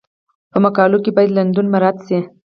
په 0.51 0.57
مقالو 0.65 0.97
کې 1.03 1.11
باید 1.15 1.35
لنډون 1.37 1.65
مراعات 1.73 1.97
شي. 2.07 2.19